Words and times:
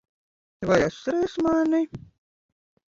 Vai 0.69 0.79
atceries 0.85 1.37
mani? 1.45 1.81